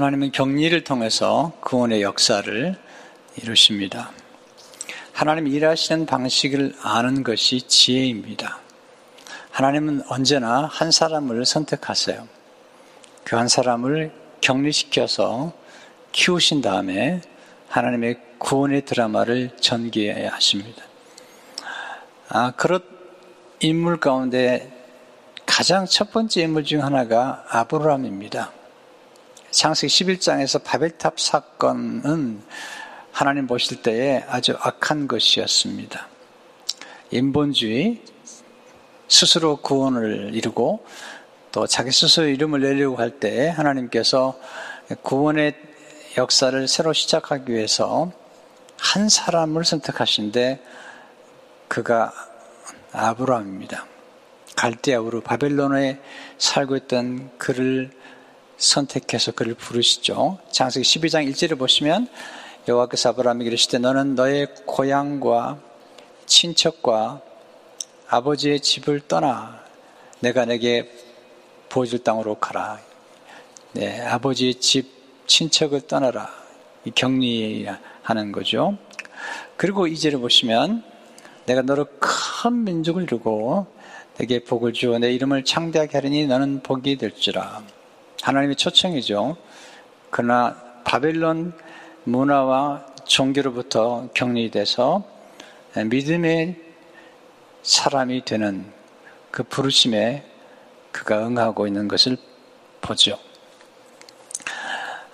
[0.00, 2.74] 하나님은 격리를 통해서 구원의 역사를
[3.36, 4.10] 이루십니다.
[5.12, 8.60] 하나님 일하시는 방식을 아는 것이 지혜입니다.
[9.50, 12.26] 하나님은 언제나 한 사람을 선택하세요.
[13.24, 14.10] 그 한 사람을
[14.40, 15.52] 격리시켜서
[16.12, 17.20] 키우신 다음에
[17.68, 20.82] 하나님의 구원의 드라마를 전개해야 하십니다.
[22.30, 22.80] 아, 그런
[23.58, 24.72] 인물 가운데
[25.44, 28.59] 가장 첫 번째 인물 중 하나가 아브라함입니다.
[29.50, 32.42] 창세기 11장에서 바벨탑 사건은
[33.10, 36.06] 하나님 보실 때에 아주 악한 것이었습니다.
[37.10, 38.00] 인본주의,
[39.08, 40.86] 스스로 구원을 이루고
[41.50, 44.38] 또 자기 스스로 이름을 내려고 할 때 하나님께서
[45.02, 45.56] 구원의
[46.16, 48.12] 역사를 새로 시작하기 위해서
[48.78, 50.64] 한 사람을 선택하신데
[51.66, 52.12] 그가
[52.92, 53.86] 아브라함입니다.
[54.56, 56.00] 갈대아우르 바벨론에
[56.38, 57.90] 살고 있던 그를
[58.60, 60.38] 선택해서 그를 부르시죠.
[60.52, 62.08] 장세기 12장 1절을 보시면
[62.68, 65.58] 여호와께서 아브라함에게 이르시되 너는 너의 고향과
[66.26, 67.22] 친척과
[68.08, 69.60] 아버지의 집을 떠나
[70.20, 70.90] 내가 내게
[71.70, 72.78] 보여줄 땅으로 가라.
[73.72, 76.28] 네, 아버지의 집 친척을 떠나라.
[76.94, 78.76] 격리하는 거죠.
[79.56, 80.82] 그리고 이제를 보시면
[81.46, 83.66] 내가 너를 큰 민족을 이루고
[84.18, 87.62] 내게 복을 주어 내 이름을 창대하게 하리니 너는 복이 될지라.
[88.22, 89.36] 하나님의 초청이죠.
[90.10, 91.52] 그러나 바벨론
[92.04, 95.04] 문화와 종교로부터 격리돼서
[95.86, 96.56] 믿음의
[97.62, 98.66] 사람이 되는
[99.30, 100.24] 그 부르심에
[100.92, 102.16] 그가 응하고 있는 것을
[102.80, 103.18] 보죠.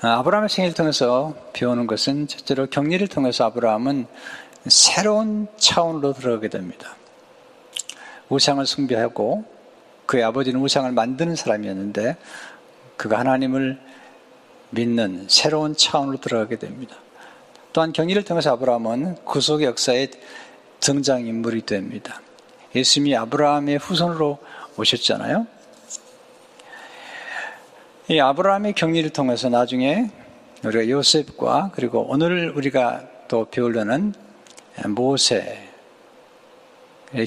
[0.01, 4.07] 아브라함의 생일을 통해서 배우는 것은 첫째로 격리를 통해서 아브라함은
[4.69, 6.97] 새로운 차원으로 들어가게 됩니다.
[8.29, 9.45] 우상을 숭배하고
[10.07, 12.17] 그의 아버지는 우상을 만드는 사람이었는데
[12.97, 13.79] 그가 하나님을
[14.71, 16.97] 믿는 새로운 차원으로 들어가게 됩니다.
[17.73, 20.11] 또한 경리를 통해서 아브라함은 구속의 역사의
[20.81, 22.21] 등장인물이 됩니다.
[22.75, 24.39] 예수님이 아브라함의 후손으로
[24.77, 25.47] 오셨잖아요.
[28.09, 30.11] 이 아브라함의 경리를 통해서 나중에
[30.65, 34.15] 우리가 요셉과 그리고 오늘 우리가 또 배우려는
[34.85, 35.69] 모세의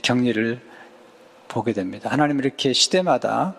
[0.01, 0.61] 격리를
[1.47, 2.09] 보게 됩니다.
[2.11, 3.55] 하나님 이렇게 시대마다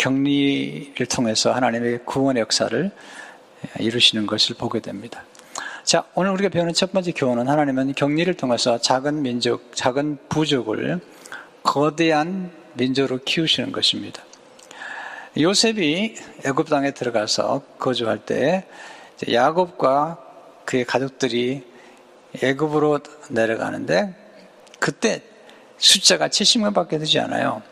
[0.00, 2.90] 격리를 통해서 하나님의 구원의 역사를
[3.78, 5.24] 이루시는 것을 보게 됩니다.
[5.84, 11.00] 자, 오늘 우리가 배우는 첫 번째 교훈은 하나님은 격리를 통해서 작은 민족, 작은 부족을
[11.62, 14.22] 거대한 민족으로 키우시는 것입니다.
[15.38, 18.64] 요셉이 애굽 땅에 들어가서 거주할 때
[19.30, 20.18] 야곱과
[20.64, 21.62] 그의 가족들이
[22.42, 24.14] 애굽으로 내려가는데
[24.78, 25.22] 그때
[25.76, 27.62] 숫자가 70명밖에 되지 않아요.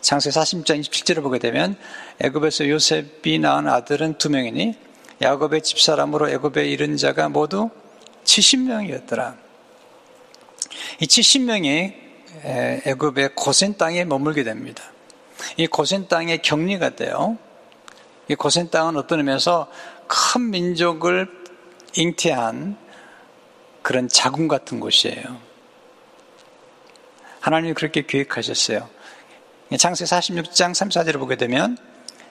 [0.00, 1.76] 창세 40장 27절을 보게 되면
[2.20, 4.74] 애굽에서 요셉이 낳은 아들은 두 명이니
[5.20, 7.70] 야곱의 집사람으로 애굽에 이른 자가 모두
[8.24, 9.36] 70명이었더라.
[11.00, 11.94] 이 70명이
[12.86, 14.84] 애굽의 고센 땅에 머물게 됩니다.
[15.56, 17.36] 이 고센 땅에 격리가 돼요.
[18.28, 19.68] 이 고센 땅은 어떤 의미에서
[20.06, 21.28] 큰 민족을
[21.96, 22.76] 잉태한
[23.82, 25.48] 그런 자궁 같은 곳이에요.
[27.40, 28.88] 하나님이 그렇게 계획하셨어요.
[29.76, 31.76] 창세 46장 3, 4절을 보게 되면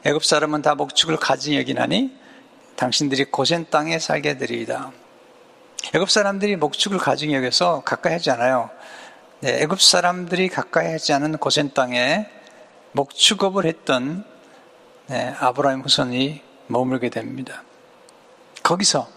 [0.03, 2.15] 애굽 사람은 다 목축을 가진 여기나니
[2.75, 4.91] 당신들이 고센 땅에 살게 되리이다.
[5.93, 8.71] 애굽 사람들이 목축을 가진 여기서 가까이 하지 않아요.
[9.41, 12.27] 네, 애굽 사람들이 가까이 하지 않은 고센 땅에
[12.93, 14.25] 목축업을 했던
[15.05, 17.63] 네, 아브라함 후손이 머물게 됩니다.
[18.63, 19.07] 거기서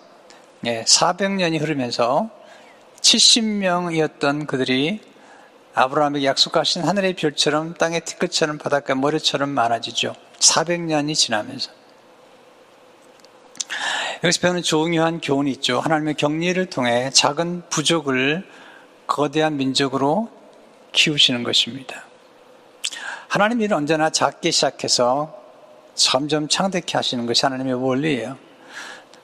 [0.60, 2.28] 네, 400년이 흐르면서
[3.00, 5.00] 70명이었던 그들이
[5.74, 10.14] 아브라함에게 약속하신 하늘의 별처럼 땅의 티끌처럼 바닷가 모래처럼 많아지죠.
[10.38, 11.70] 400년이 지나면서.
[14.22, 15.80] 여기서 배우는 중요한 교훈이 있죠.
[15.80, 18.46] 하나님의 격리를 통해 작은 부족을
[19.06, 20.28] 거대한 민족으로
[20.92, 22.04] 키우시는 것입니다.
[23.28, 25.34] 하나님 일은 언제나 작게 시작해서
[25.94, 28.36] 점점 창대케 하시는 것이 하나님의 원리예요.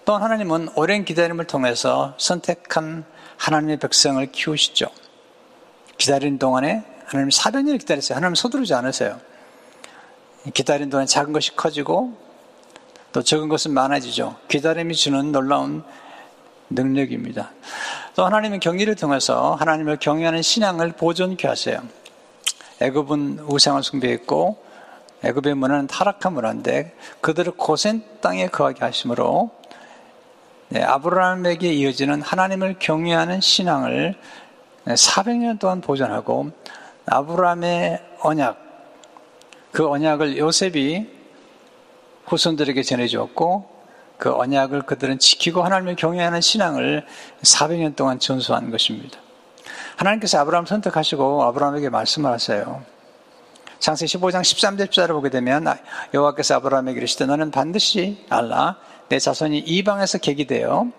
[0.04, 3.04] 또 하나님은 오랜 기다림을 통해서 선택한
[3.36, 4.86] 하나님의 백성을 키우시죠.
[5.98, 8.16] 기다리는 동안에 하나님 400년을 기다렸어요.
[8.16, 9.20] 하나님 서두르지 않으세요.
[10.52, 12.16] 기다리는 동안에 작은 것이 커지고
[13.12, 14.36] 또 적은 것은 많아지죠.
[14.48, 15.82] 기다림이 주는 놀라운
[16.70, 17.50] 능력입니다.
[18.14, 21.80] 또 하나님은 경리를 통해서 하나님을 경외하는 신앙을 보존케 하세요.
[22.80, 24.62] 애굽은 우상을 숭배했고
[25.24, 29.50] 애굽의 문화는 타락한 문화인데 그들을 고센 땅에 거하게 하심으로
[30.68, 34.16] 네, 아브라함에게 이어지는 하나님을 경외하는 신앙을
[34.86, 36.50] 400년 동안 보존하고
[37.06, 38.58] 아브라함의 언약,
[39.72, 41.08] 그 언약을 요셉이
[42.26, 43.76] 후손들에게 전해주었고
[44.18, 47.04] 그 언약을 그들은 지키고 하나님을 경외하는 신앙을
[47.42, 49.18] 400년 동안 전수한 것입니다.
[49.96, 52.82] 하나님께서 아브라함 선택하시고 아브라함에게 말씀을 하세요.
[53.78, 55.64] 창세기 15장 13절 14를 보게 되면
[56.14, 58.78] 여호와께서 아브라함에게 이르시되 너는 반드시 알라
[59.08, 60.90] 내 자손이 이방에서 계기되어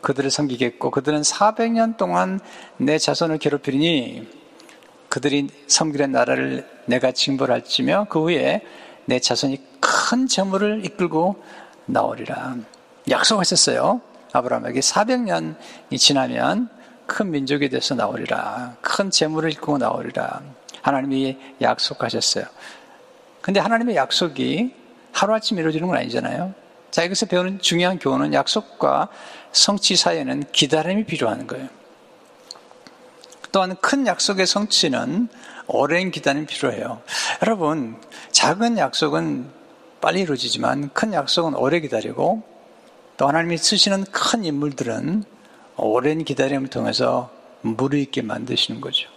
[0.00, 2.40] 그들을 섬기겠고 그들은 400년 동안
[2.76, 4.26] 내 자손을 괴롭히니
[5.08, 8.62] 그들이 섬기는 나라를 내가 징벌할지며 그 후에
[9.06, 11.42] 내 자손이 큰 재물을 이끌고
[11.86, 12.56] 나오리라.
[13.08, 14.00] 약속하셨어요.
[14.32, 16.68] 아브라함에게 400년이 지나면
[17.06, 18.76] 큰 민족이 돼서 나오리라.
[18.80, 20.42] 큰 재물을 이끌고 나오리라.
[20.82, 22.44] 하나님이 약속하셨어요.
[23.40, 24.74] 근데 하나님의 약속이
[25.12, 26.52] 하루아침 이루어지는 건 아니잖아요.
[26.90, 29.08] 자, 여기서 배우는 중요한 교훈은 약속과
[29.56, 31.68] 성취 사이에는 기다림이 필요한 거예요.
[33.52, 35.28] 또한 큰 약속의 성취는
[35.66, 37.00] 오랜 기다림이 필요해요.
[37.42, 37.96] 여러분,
[38.32, 39.50] 작은 약속은
[40.02, 42.42] 빨리 이루어지지만 큰 약속은 오래 기다리고
[43.16, 45.24] 또 하나님이 쓰시는 큰 인물들은
[45.78, 47.30] 오랜 기다림을 통해서
[47.62, 49.08] 무르익게 만드시는 거죠.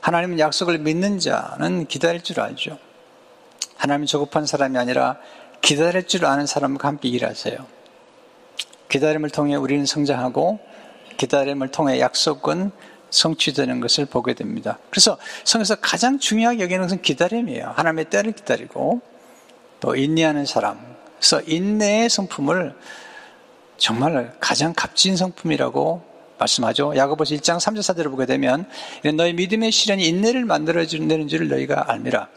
[0.00, 2.78] 하나님은 약속을 믿는 자는 기다릴 줄 알죠.
[3.76, 5.18] 하나님 조급한 사람이 아니라
[5.60, 7.79] 기다릴 줄 아는 사람과 함께 일하세요.
[8.90, 10.60] 기다림을 통해 우리는 성장하고
[11.16, 12.70] 기다림을 통해 약속은
[13.10, 14.78] 성취되는 것을 보게 됩니다.
[14.90, 17.72] 그래서 성에서 가장 중요하게 여기는 것은 기다림이에요.
[17.74, 19.00] 하나님의 때를 기다리고
[19.80, 20.78] 또 인내하는 사람.
[21.18, 22.74] 그래서 인내의 성품을
[23.76, 26.02] 정말 가장 값진 성품이라고
[26.38, 26.94] 말씀하죠.
[26.96, 28.66] 야고보서 1장 3절 4절을 보게 되면
[29.16, 32.28] 너희 믿음의 시련이 인내를 만들어내는 줄을 너희가 알미라.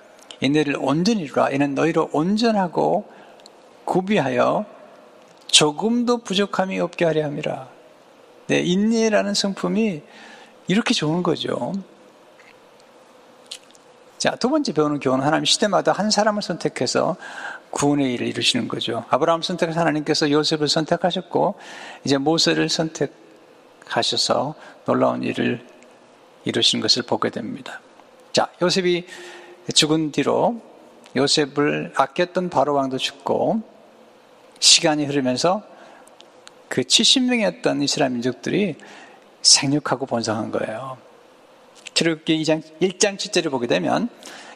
[0.41, 1.51] 인내를 온전히 이루라.
[1.51, 3.05] 이는 너희로 온전하고
[3.85, 4.65] 구비하여
[5.53, 7.69] 조금도 부족함이 없게 하려 함이라.
[8.47, 10.01] 네, 인내라는 성품이
[10.67, 11.73] 이렇게 좋은 거죠.
[14.17, 17.17] 자, 두 번째 배우는 교훈은 하나님 시대마다 한 사람을 선택해서
[17.69, 19.05] 구원의 일을 이루시는 거죠.
[19.09, 21.53] 아브라함 선택해서 하나님께서 요셉을 선택하셨고,
[22.03, 24.55] 이제 모세를 선택하셔서
[24.85, 25.63] 놀라운 일을
[26.45, 27.79] 이루신 것을 보게 됩니다.
[28.31, 29.05] 자, 요셉이
[29.75, 30.59] 죽은 뒤로
[31.15, 33.72] 요셉을 아꼈던 바로왕도 죽고,
[34.63, 35.61] 시간이 흐르면서
[36.69, 38.77] 그 70명이었던 이스라엘 민족들이
[39.41, 40.97] 생육하고 번성한 거예요.
[41.93, 44.07] 출애굽기 2장 1장 7절을 보게 되면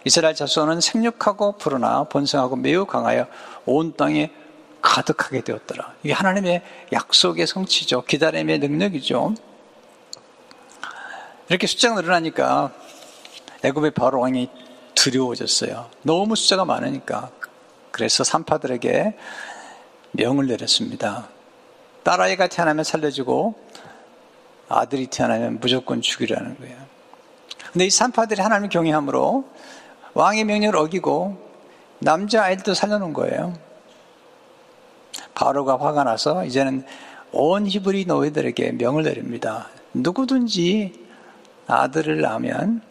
[0.05, 3.27] 이스라엘 자손은 생육하고 불어나 번성하고 매우 강하여
[3.65, 4.31] 온 땅에
[4.81, 5.95] 가득하게 되었더라.
[6.03, 6.61] 이게 하나님의
[6.93, 8.05] 약속의 성취죠.
[8.05, 9.35] 기다림의 능력이죠.
[11.49, 12.71] 이렇게 숫자가 늘어나니까
[13.61, 14.49] 애굽의 바로 왕이
[14.95, 15.89] 두려워졌어요.
[16.03, 17.29] 너무 숫자가 많으니까.
[17.91, 19.17] 그래서 산파들에게
[20.17, 21.29] 명을 내렸습니다.
[22.03, 23.55] 딸아이가 태어나면 살려주고
[24.67, 26.77] 아들이 태어나면 무조건 죽이라는 거예요.
[27.71, 29.47] 근데 이 산파들이 하나님을 경외함으로
[30.13, 31.47] 왕의 명령을 어기고
[31.99, 33.53] 남자 아이들도 살려놓은 거예요.
[35.35, 36.83] 바로가 화가 나서 이제는
[37.31, 39.67] 온 히브리 노예들에게 명을 내립니다.
[39.93, 41.05] 누구든지
[41.67, 42.81] 아들을 낳으면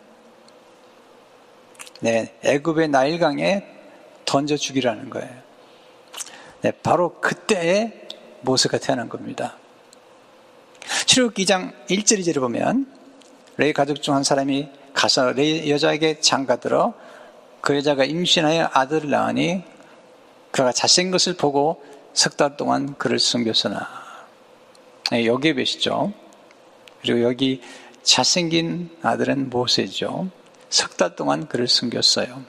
[2.00, 3.64] 네, 애굽의 나일강에
[4.24, 5.45] 던져 죽이라는 거예요.
[6.66, 7.92] 네, 바로 그때에
[8.40, 9.56] 모세가 태어난 겁니다.
[11.06, 12.92] 출애굽기 2장 1절 2절을 보면
[13.56, 16.94] 레이 가족 중 한 사람이 가서 레이 여자에게 장가들어
[17.60, 19.62] 그 여자가 임신하여 아들을 낳으니
[20.50, 21.84] 그가 잘생긴 것을 보고
[22.14, 23.88] 석 달 동안 그를 숨겼으나
[25.12, 26.12] 네, 여기에 계시죠.
[27.00, 27.62] 그리고 여기
[28.02, 30.30] 잘생긴 아들은 모세죠.
[30.68, 32.42] 석 달 동안 그를 숨겼어요.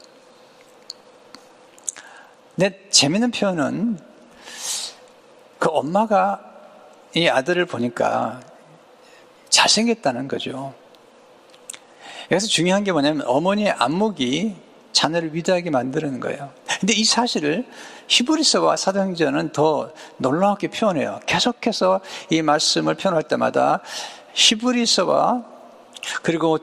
[2.56, 4.07] 근데 재밌는 표현은
[5.68, 6.40] 그 엄마가
[7.14, 8.40] 이 아들을 보니까
[9.50, 10.74] 잘생겼다는 거죠.
[12.32, 14.56] 여기서 중요한 게 뭐냐면 어머니의 안목이
[14.94, 16.54] 자녀를 위대하게 만드는 거예요.
[16.80, 17.66] 근데 이 사실을
[18.08, 21.20] 히브리서와 사도행전은 더 놀라웠게 표현해요.
[21.26, 23.82] 계속해서 이 말씀을 표현할 때마다
[24.36, 25.44] 히브리서와
[26.22, 26.58] 그리고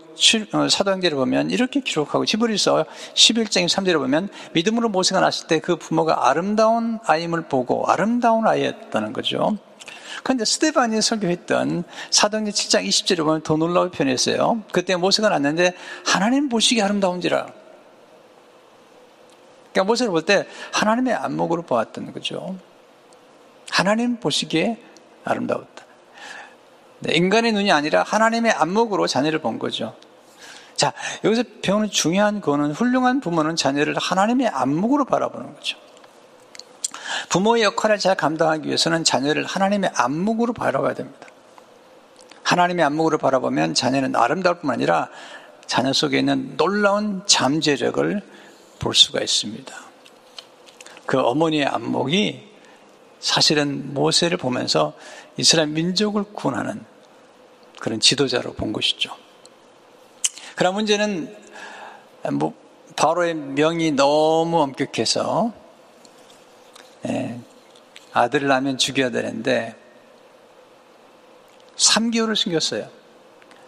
[0.52, 2.84] 어, 사도행전을 보면 이렇게 기록하고 히브리서
[3.14, 9.56] 11장 3절에 보면 믿음으로 모세가 났을 때 그 부모가 아름다운 아임을 보고 아름다운 아이였다는 거죠.
[10.22, 14.62] 그런데 스테반이 설교했던 사도행전 7장 20절에 보면 더 놀라운 표현했어요.
[14.72, 15.74] 그때 모세가 났는데
[16.06, 17.46] 하나님 보시기 아름다운지라.
[19.72, 22.56] 그러니까 모세를 볼 때 하나님의 안목으로 보았던 거죠.
[23.70, 24.78] 하나님 보시기에
[25.24, 25.83] 아름다웠다.
[27.04, 29.94] 네, 인간의 눈이 아니라 하나님의 안목으로 자녀를 본 거죠.
[30.74, 30.92] 자,
[31.22, 35.76] 여기서 배우는 중요한 거는 훌륭한 부모는 자녀를 하나님의 안목으로 바라보는 거죠.
[37.28, 41.28] 부모의 역할을 잘 감당하기 위해서는 자녀를 하나님의 안목으로 바라봐야 됩니다.
[42.42, 45.08] 하나님의 안목으로 바라보면 자녀는 아름다울 뿐만 아니라
[45.66, 48.22] 자녀 속에 있는 놀라운 잠재력을
[48.78, 49.74] 볼 수가 있습니다.
[51.04, 52.48] 그 어머니의 안목이
[53.20, 54.94] 사실은 모세를 보면서
[55.36, 56.84] 이스라엘 민족을 구원하는
[57.84, 59.14] 그런 지도자로 본 것이죠.
[60.56, 61.36] 그러나 문제는
[62.32, 62.54] 뭐
[62.96, 65.52] 바로의 명이 너무 엄격해서
[67.06, 67.38] 예,
[68.14, 69.76] 아들을 낳으면 죽여야 되는데
[71.76, 72.88] 3개월을 숨겼어요.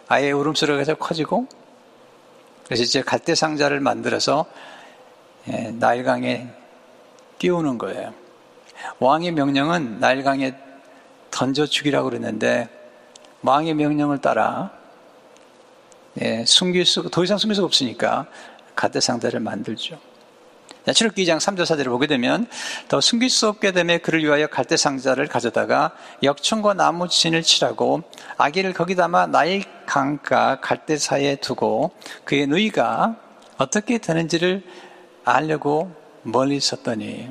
[0.07, 1.47] 아예 울음소리가 계속 커지고
[2.65, 4.47] 그래서 이제 갈대 상자를 만들어서
[5.49, 6.47] 예, 나일강에
[7.37, 8.15] 띄우는 거예요.
[8.97, 10.55] 왕의 명령은 나일강에
[11.29, 12.76] 던져 죽이라고 그랬는데
[13.41, 14.71] 왕의 명령을 따라
[16.21, 18.25] 예, 숨길 수, 더 이상 숨길 수가 없으니까
[18.75, 19.99] 갈대 상자를 만들죠.
[20.93, 22.47] 출애굽기 2장 3절 4절을 보게 되면
[22.87, 25.91] 더 숨길 수 없게 되에 그를 위하여 갈대 상자를 가져다가
[26.23, 28.03] 역청과 나무 진을 칠하고
[28.37, 31.91] 아기를 거기 담아 나일 강가 갈대 사이에 두고
[32.23, 33.17] 그의 누이가
[33.57, 34.63] 어떻게 되는지를
[35.25, 35.91] 알려고
[36.23, 37.29] 멀리 있었더니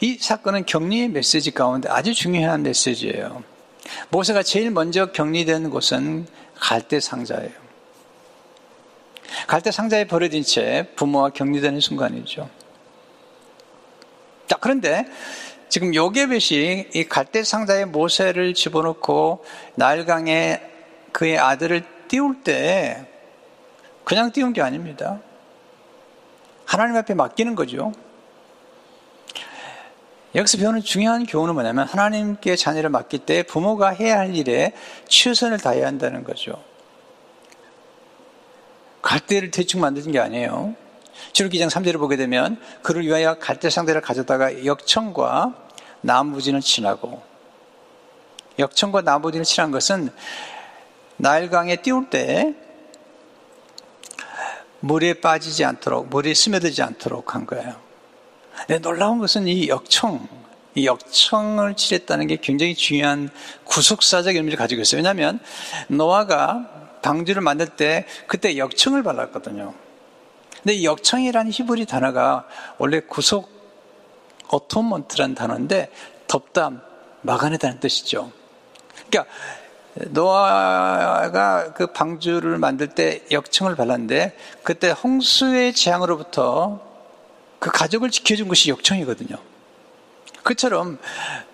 [0.00, 3.55] 이 사건은 격리의 메시지 가운데 아주 중요한 메시지예요.
[4.10, 7.66] 모세가 제일 먼저 격리된 곳은 갈대 상자예요.
[9.46, 12.48] 갈대 상자에 버려진 채 부모와 격리되는 순간이죠.
[14.46, 15.04] 자, 그런데
[15.68, 20.60] 지금 요게벳이 이 갈대 상자에 모세를 집어넣고 나일강에
[21.12, 23.06] 그의 아들을 띄울 때
[24.04, 25.20] 그냥 띄운 게 아닙니다.
[26.64, 27.92] 하나님 앞에 맡기는 거죠.
[30.36, 34.74] 여기서 배우는 중요한 교훈은 뭐냐면 하나님께 자녀를 맡길 때 부모가 해야 할 일에
[35.08, 36.62] 최선을 다해야 한다는 거죠.
[39.00, 40.74] 갈대를 대충 만드는 게 아니에요.
[41.32, 45.54] 출기장 3절을 보게 되면 그를 위하여 갈대 상대를 가져다가 역청과
[46.02, 47.22] 나무진을 칠하고
[48.58, 50.10] 역청과 나무진을 칠한 것은
[51.16, 52.54] 나일강에 띄울 때
[54.80, 57.85] 물에 빠지지 않도록 물에 스며들지 않도록 한 거예요.
[58.66, 60.28] 근 놀라운 것은 이 역청,
[60.74, 63.30] 이 역청을 칠했다는 게 굉장히 중요한
[63.64, 64.98] 구속사적 의미를 가지고 있어요.
[64.98, 65.40] 왜냐하면
[65.88, 66.68] 노아가
[67.02, 69.74] 방주를 만들 때 그때 역청을 발랐거든요.
[70.62, 72.46] 근데 이 역청이라는 히브리 단어가
[72.78, 73.48] 원래 구속
[74.48, 75.90] 어토먼트라는 단어인데
[76.26, 76.72] 덮다
[77.22, 78.32] 막아내다는 뜻이죠.
[79.08, 79.32] 그러니까
[80.08, 86.85] 노아가 그 방주를 만들 때 역청을 발랐는데 그때 홍수의 재앙으로부터
[87.58, 89.36] 그 가족을 지켜준 것이 역청이거든요.
[90.42, 90.98] 그처럼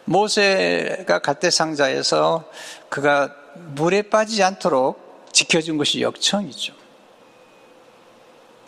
[0.04, 2.44] 모세가 갈대 상자에서
[2.88, 3.34] 그가
[3.74, 6.74] 물에 빠지지 않도록 지켜준 것이 역청이죠.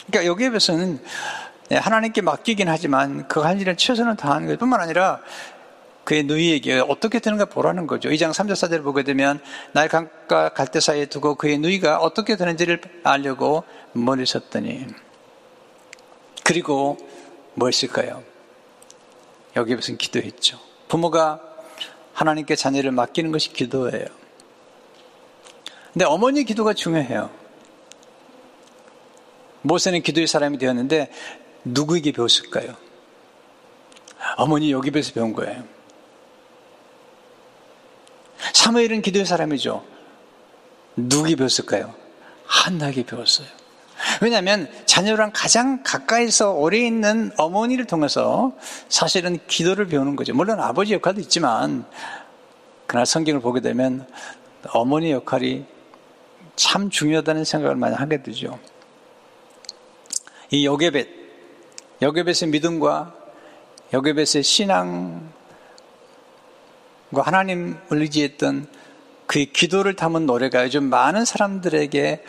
[0.06, 1.02] 그러니까 여기에 비해서는
[1.70, 5.20] 하나님께 맡기긴 하지만 그 할 일은 최선을 다하는 것 뿐만 아니라
[6.04, 8.10] 그의 누이에게 어떻게 되는가 보라는 거죠.
[8.10, 9.40] 2장 3절 4절을 보게 되면
[9.72, 14.86] 날 강가 갈대 사이에 두고 그의 누이가 어떻게 되는지를 알려고 머리 섰더니
[16.44, 16.98] 그리고
[17.54, 18.22] 무엇일까요?
[19.56, 20.58] 여기에 무슨 기도했죠.
[20.88, 21.40] 부모가
[22.12, 24.06] 하나님께 자녀를 맡기는 것이 기도예요.
[25.92, 27.30] 근데 어머니 기도가 중요해요.
[29.62, 31.10] 모세는 기도의 사람이 되었는데
[31.64, 32.76] 누구에게 배웠을까요?
[34.36, 35.64] 어머니 여기 배서 배운 거예요.
[38.52, 39.84] 사무엘은 기도의 사람이죠.
[40.96, 41.94] 누구에게 배웠을까요?
[42.44, 43.48] 한나에게 배웠어요.
[44.20, 48.52] 왜냐하면 자녀랑 가장 가까이서 오래 있는 어머니를 통해서
[48.88, 50.34] 사실은 기도를 배우는 거죠.
[50.34, 51.84] 물론 아버지 역할도 있지만
[52.86, 54.06] 그러나 성경을 보게 되면
[54.72, 55.64] 어머니 역할이
[56.56, 58.58] 참 중요하다는 생각을 많이 하게 되죠.
[60.50, 61.08] 이 여게벳,
[62.02, 63.14] 여게벳의 믿음과
[63.92, 65.22] 여게벳의 신앙과
[67.14, 68.68] 하나님을 의지했던
[69.26, 72.24] 그의 기도를 담은 노래가 요즘 많은 사람들에게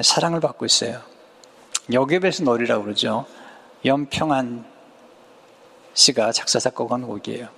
[0.00, 1.02] 사랑을 받고 있어요.
[1.92, 3.26] 여게벳의 노래라고 그러죠.
[3.84, 4.64] 연평한
[5.94, 7.48] 씨가 작사, 작곡한 곡이에요.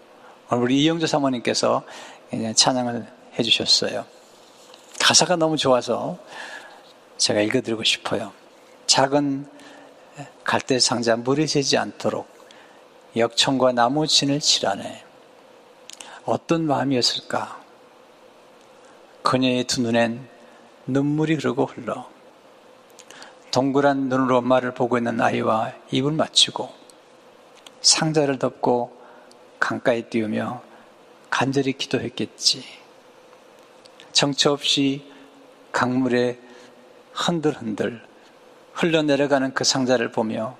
[0.51, 1.85] 우리 이영조 사모님께서
[2.57, 3.07] 찬양을
[3.39, 4.05] 해주셨어요.
[5.01, 6.19] 가사가 너무 좋아서
[7.19, 8.33] 제가 읽어드리고 싶어요.
[8.87, 9.47] 작은
[10.43, 12.27] 갈대 상자 물이 새지 않도록
[13.17, 15.05] 역청과 나무 진을 칠하네.
[16.25, 17.61] 어떤 마음이었을까?
[19.23, 20.27] 그녀의 두 눈엔
[20.87, 22.09] 눈물이 흐르고 흘러
[23.55, 26.75] 동그란 눈으로 엄마를 보고 있는 아이와 입을 맞추고
[27.83, 29.01] 상자를 덮고
[29.61, 30.61] 강가에 띄우며
[31.31, 32.65] 간절히 기도했겠지.
[34.11, 35.09] 정처 없이
[35.71, 36.41] 강물에
[37.13, 38.03] 흔들흔들
[38.73, 40.57] 흘러내려가는 그 상자를 보며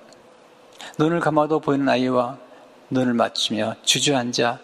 [0.97, 2.37] 눈을 감아도 보이는 아이와
[2.91, 4.59] 눈을 맞추며 주저앉아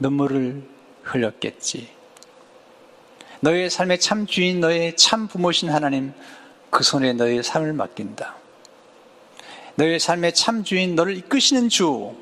[0.00, 0.68] 눈물을
[1.04, 1.88] 흘렸겠지.
[3.38, 6.12] 너의 삶의 참 주인, 너의 참 부모신 하나님,
[6.70, 8.36] 그 손에 너의 삶을 맡긴다.
[9.74, 12.14] 너의 삶의 참 주인, 너를 이끄시는 주,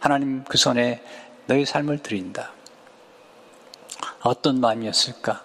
[0.00, 1.02] 하나님 그 손에
[1.46, 2.52] 너희 삶을 드린다.
[4.20, 5.44] 어떤 마음이었을까?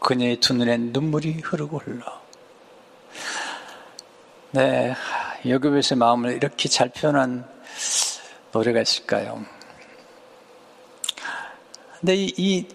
[0.00, 2.20] 그녀의 두 눈에 눈물이 흐르고 흘러.
[4.52, 4.94] 네,
[5.46, 7.48] 여급에서의 마음을 이렇게 잘 표현한
[8.52, 9.44] 노래가 있을까요?
[12.00, 12.66] 근데 이, 이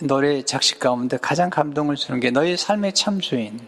[0.00, 3.60] 노래 작식 가운데 가장 감동을 주는 게 너희 삶의 참 주인,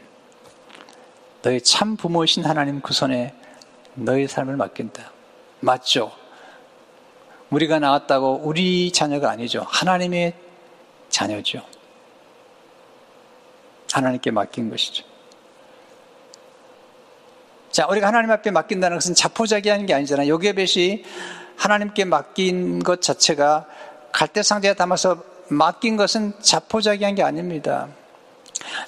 [1.42, 3.33] 너희 참 부모이신 하나님 그 손에
[3.95, 5.12] 너희 삶을 맡긴다.
[5.61, 6.12] 맞죠?
[7.50, 9.64] 우리가 나왔다고 우리 자녀가 아니죠.
[9.68, 10.35] 하나님의
[11.09, 11.62] 자녀죠.
[13.92, 15.04] 하나님께 맡긴 것이죠.
[17.71, 20.28] 자, 우리가 하나님 앞에 맡긴다는 것은 자포자기하는 게 아니잖아요.
[20.28, 21.04] 요게벳이
[21.56, 23.66] 하나님께 맡긴 것 자체가
[24.12, 27.88] 갈대 상자에 담아서 맡긴 것은 자포자기한 게 아닙니다.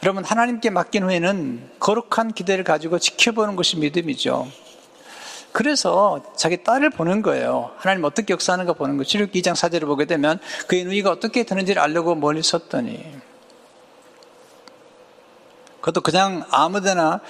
[0.02, 4.48] 여러분, 하나님께 맡긴 후에는 거룩한 기대를 가지고 지켜보는 것이 믿음이죠.
[5.52, 7.72] 그래서 자기 딸을 보는 거예요.
[7.78, 9.04] 하나님 어떻게 역사하는가 보는 거예요.
[9.04, 13.04] 출애굽기 2장 4절을 보게 되면 그의 누이가 어떻게 되는지를 알려고 멀리 섰더니
[15.80, 17.20] 그것도 그냥 아무데나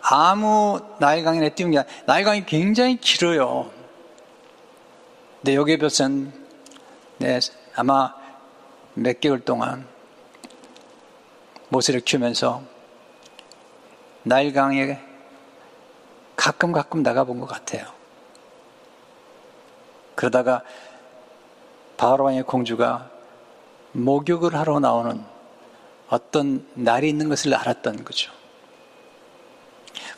[0.00, 3.70] 아무 나일강에 띄운 게 아니라 나일강이 굉장히 길어요.
[5.40, 6.32] 근데 여기에 볕은
[7.18, 7.40] 네,
[7.74, 8.14] 아마
[8.98, 9.86] 몇 개월 동안
[11.68, 12.62] 모세를 키우면서
[14.22, 14.98] 나일강에
[16.34, 17.86] 가끔 가끔 나가본 것 같아요.
[20.14, 20.62] 그러다가
[21.98, 23.10] 바로왕의 공주가
[23.92, 25.22] 목욕을 하러 나오는
[26.08, 28.32] 어떤 날이 있는 것을 알았던 거죠.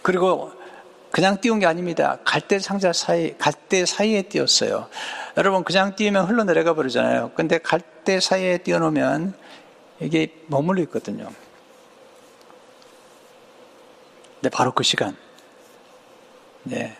[0.02, 0.52] 그리고
[1.10, 2.18] 그냥 띄운 게 아닙니다.
[2.24, 4.88] 갈대 상자 사이, 갈대 사이에 띄었어요.
[5.36, 7.32] 여러분, 그냥 띄우면 흘러내려가 버리잖아요.
[7.34, 9.34] 근데 갈대 사이에 띄워놓으면
[10.00, 11.30] 이게 머물러 있거든요.
[14.34, 15.16] 근데 바로 그 시간,
[16.62, 16.96] 네.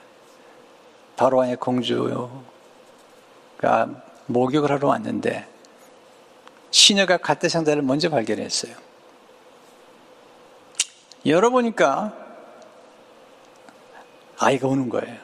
[1.16, 2.28] 바로왕의 공주가
[4.26, 5.46] 목욕을 하러 왔는데
[6.70, 8.74] 시녀가 갈대 상자를 먼저 발견했어요.
[11.26, 12.27] 열어보니까
[14.38, 15.16] 아이가 오는 거예요.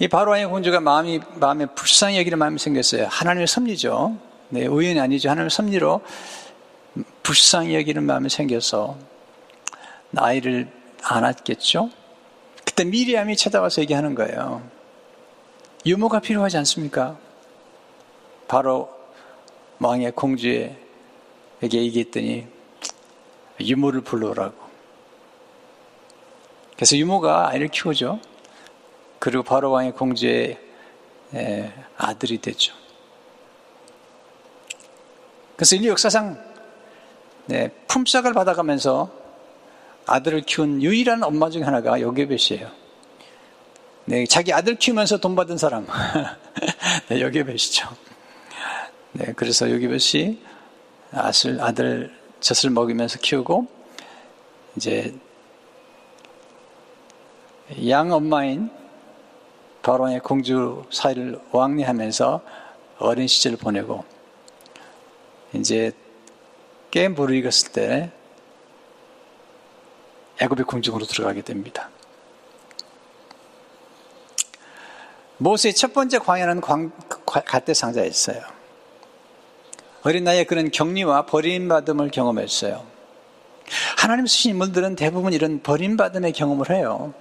[0.00, 3.06] 이 바로왕의 공주가 마음이, 마음에 불쌍히 여기는 마음이 생겼어요.
[3.06, 4.16] 하나님의 섭리죠.
[4.48, 5.30] 네, 우연이 아니죠.
[5.30, 6.02] 하나님의 섭리로
[7.22, 8.96] 불쌍히 여기는 마음이 생겨서
[10.10, 10.68] 나이를
[11.02, 11.90] 안았겠죠?
[12.64, 14.68] 그때 미리암이 찾아와서 얘기하는 거예요.
[15.86, 17.16] 유모가 필요하지 않습니까?
[18.48, 18.90] 바로
[19.78, 20.48] 왕의 공주
[21.64, 22.46] 에게 얘기했더니
[23.58, 24.54] 유모를 불러오라고.
[26.76, 28.20] 그래서 유모가 아이를 키우죠.
[29.18, 30.58] 그리고 바로 왕의 공주의
[31.96, 32.74] 아들이 되죠.
[35.56, 36.38] 그래서 인류 역사상
[37.46, 39.10] 네, 품삯을 받아가면서
[40.04, 42.70] 아들을 키운 유일한 엄마 중 하나가 요게벳이에요.
[44.04, 45.86] 네, 자기 아들 키우면서 돈 받은 사람.
[47.08, 47.88] 네, 요게벳이죠.
[49.12, 50.52] 네, 그래서 요게벳이
[51.14, 53.66] 아들, 아들 젖을 먹이면서 키우고,
[54.76, 55.14] 이제,
[57.88, 58.70] 양 엄마인
[59.82, 62.40] 바로의 공주 사이를 왕래하면서
[62.98, 64.04] 어린 시절을 보내고,
[65.54, 65.92] 이제
[66.90, 68.10] 게임 부르익었을 때
[70.40, 71.90] 애굽의 궁중으로 들어가게 됩니다.
[75.38, 76.60] 모세의 첫 번째 광야는
[77.26, 78.53] 갈대 상자였어요.
[80.04, 82.84] 어린 나이에 그는 격리와 버림받음을 경험했어요.
[83.96, 87.14] 하나님 쓰신 인물들은 대부분 이런 버림받음의 경험을 해요.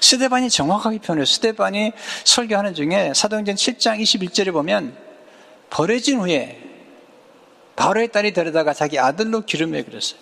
[0.00, 1.24] 스데반이 정확하게 표현해요.
[1.24, 1.92] 스데반이
[2.24, 4.96] 설교하는 중에 사도행전 7장 21절에 보면
[5.70, 6.60] 버려진 후에
[7.76, 10.18] 바로의 딸이 데려다가 자기 아들로 기름에 그렸어요.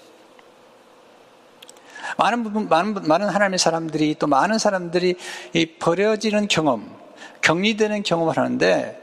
[2.19, 5.17] 많은 부분, 많은, 많은 하나님의 사람들이 또 많은 사람들이
[5.55, 6.95] 이 버려지는 경험,
[7.41, 9.03] 격리되는 경험을 하는데,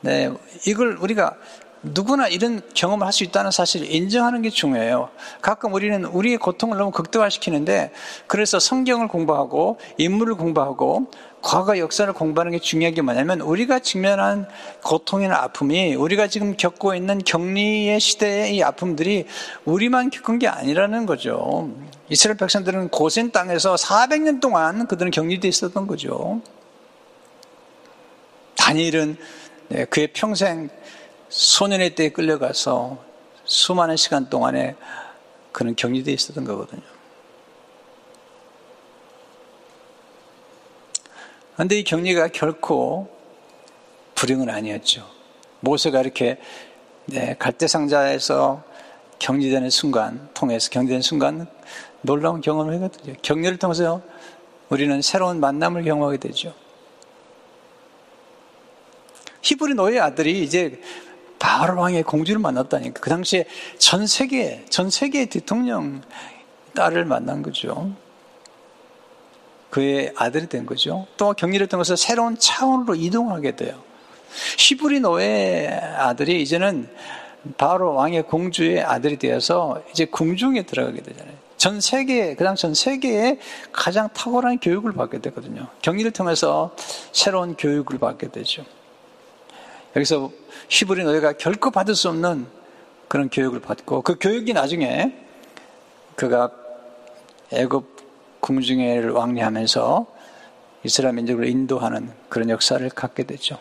[0.00, 0.30] 네,
[0.66, 1.36] 이걸 우리가
[1.82, 5.08] 누구나 이런 경험을 할 수 있다는 사실을 인정하는 게 중요해요.
[5.40, 7.92] 가끔 우리는 우리의 고통을 너무 극대화시키는데
[8.26, 11.10] 그래서 성경을 공부하고 인물을 공부하고
[11.40, 14.48] 과거 역사를 공부하는 게 중요한 게 뭐냐면 우리가 직면한
[14.82, 19.26] 고통이나 아픔이 우리가 지금 겪고 있는 격리의 시대의 이 아픔들이
[19.64, 21.70] 우리만 겪은 게 아니라는 거죠.
[22.10, 26.42] 이스라엘 백성들은 고센 땅에서 400년 동안 그들은 격리되어 있었던 거죠.
[28.56, 29.16] 다니엘은
[29.68, 30.68] 네, 그의 평생
[31.36, 32.96] 소년의 때에 끌려가서
[33.44, 34.74] 수많은 시간 동안에
[35.52, 36.80] 그는 격리되어 있었던 거거든요.
[41.54, 43.14] 그런데 이 격리가 결코
[44.14, 45.06] 불행은 아니었죠.
[45.60, 46.38] 모세가 이렇게
[47.04, 48.64] 네, 갈대상자에서
[49.18, 51.46] 격리되는 순간 통해서 격리되는 순간
[52.00, 53.14] 놀라운 경험을 하거든요.
[53.20, 54.00] 격려를 통해서
[54.70, 56.54] 우리는 새로운 만남을 경험하게 되죠.
[59.42, 60.80] 히브리 노예 아들이 이제
[61.38, 63.00] 바로 왕의 공주를 만났다니까.
[63.00, 63.46] 그 당시에
[63.78, 66.02] 전 세계, 전 세계 대통령
[66.74, 67.92] 딸을 만난 거죠.
[69.70, 71.06] 그의 아들이 된 거죠.
[71.16, 73.82] 또 격리를 통해서 새로운 차원으로 이동하게 돼요.
[74.58, 75.68] 히브리 노예
[75.98, 76.88] 아들이 이제는
[77.56, 81.34] 바로 왕의 공주의 아들이 되어서 이제 궁중에 들어가게 되잖아요.
[81.56, 83.38] 전 세계, 그 당시 전 세계에
[83.72, 85.68] 가장 탁월한 교육을 받게 되거든요.
[85.82, 86.74] 격리를 통해서
[87.12, 88.64] 새로운 교육을 받게 되죠.
[89.96, 90.30] 여기서
[90.68, 92.46] 히브리 노예가 결코 받을 수 없는
[93.08, 95.14] 그런 교육을 받고 그 교육이 나중에
[96.14, 96.50] 그가
[97.50, 97.96] 애굽
[98.40, 100.06] 궁중회를 왕래하면서
[100.84, 103.58] 이스라엘 민족을 인도하는 그런 역사를 갖게 되죠.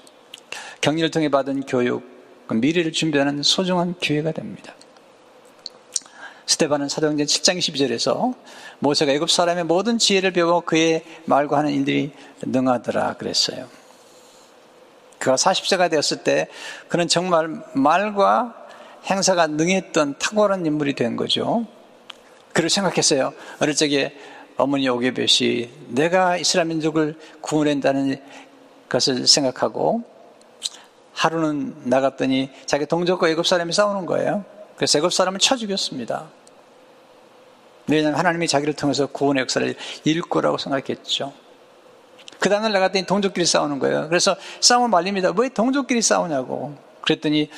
[0.82, 2.04] 격리를 통해 받은 교육,
[2.54, 4.76] 미래를 준비하는 소중한 기회가 됩니다.
[6.46, 8.36] 스테반은 사도행전 7장 12절에서
[8.80, 12.12] 모세가 애굽 사람의 모든 지혜를 배워 그의 말과 하는 일들이
[12.44, 13.68] 능하더라 그랬어요.
[15.26, 16.48] 그가 40세가 되었을 때
[16.88, 18.54] 그는 정말 말과
[19.10, 21.66] 행사가 능했던 탁월한 인물이 된 거죠.
[22.54, 23.34] 그를 생각했어요.
[23.60, 24.16] 어릴 적에
[24.56, 28.22] 어머니 오게벳이 내가 이스라엘 민족을 구원한다는
[28.88, 30.04] 것을 생각하고
[31.14, 34.46] 하루는 나갔더니 자기 동족과 애굽 사람이 싸우는 거예요.
[34.76, 36.30] 그래서 애굽 사람을 쳐 죽였습니다.
[37.88, 41.34] 왜냐하면 하나님이 자기를 통해서 구원의 역사를 이룰 거라고 생각했죠.
[42.40, 44.08] 그 다음날 나갔더니 동족끼리 싸우는 거예요.
[44.10, 45.32] 그래서 싸움을 말립니다.
[45.36, 46.76] 왜 동족끼리 싸우냐고.
[47.02, 47.50] 그랬더니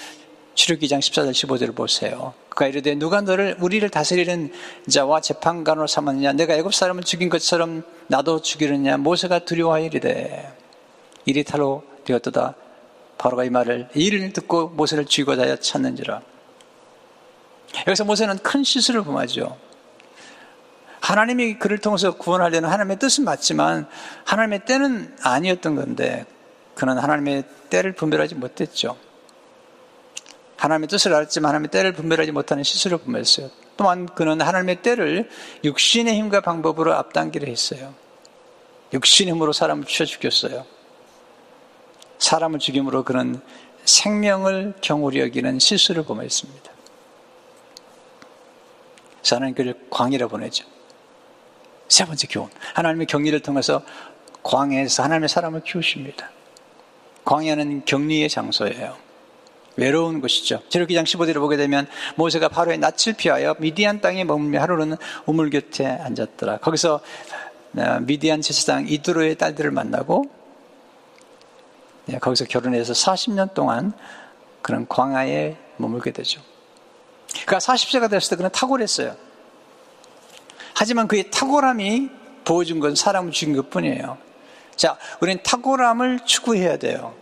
[0.56, 2.34] 출애기장 14절 15절을 보세요.
[2.50, 4.52] 그가 이르되 누가 너를 우리를 다스리는
[4.90, 10.52] 자와 재판관으로 삼았느냐 내가 애굽 사람을 죽인 것처럼 나도 죽이느냐 모세가 두려워하여 이르되
[11.26, 12.56] 이리 탈로 되었도다
[13.20, 16.22] 바로가 이 말을 이 일을 듣고 모세를 죽이고자 찾는지라
[17.86, 19.56] 여기서 모세는 큰 실수를 범하죠.
[21.00, 23.88] 하나님이 그를 통해서 구원하려는 하나님의 뜻은 맞지만
[24.26, 26.26] 하나님의 때는 아니었던 건데
[26.76, 28.98] 그는 하나님의 때를 분별하지 못했죠.
[30.58, 33.50] 하나님의 뜻을 알았지만 하나님의 때를 분별하지 못하는 실수를 범했어요.
[33.78, 35.30] 또한 그는 하나님의 때를
[35.64, 37.94] 육신의 힘과 방법으로 앞당기려 했어요.
[38.94, 40.66] 육신의 힘으로 사람을 치워 죽였어요.
[42.18, 43.40] 사람을 죽임으로 그는
[43.86, 46.72] 생명을 경홀히 여기는 실수를 범했습니다.
[49.30, 50.66] 하나님 그를 광이라 보내죠.
[51.88, 52.50] 세 번째 교훈.
[52.74, 53.84] 하나님의 격리를 통해서
[54.44, 56.30] 광야에서 하나님의 사람을 키우십니다.
[57.26, 58.96] 광야는 격리의 장소예요.
[59.76, 60.64] 외로운 곳이죠.
[60.70, 66.58] 제로기장 15절을 보게 되면 모세가 바로의 낯을 피하여 미디안 땅에 머물며 하루는 우물 곁에 앉았더라.
[66.58, 67.00] 거기서
[67.78, 70.26] 어, 미디안 제사장 이드로의 딸들을 만나고
[72.06, 73.94] 네, 거기서 결혼해서 40년 동안
[74.62, 76.42] 그런 광야에 머물게 되죠.
[77.46, 79.16] 그가 40세가 됐을 때 그는 탁월했어요.
[80.80, 82.08] 하지만 그의 탁월함이
[82.46, 84.20] 보여준 건 사람을 죽인 것 뿐이에요.
[84.76, 87.16] 자, 우리는 탁월함을 추구해야 돼요.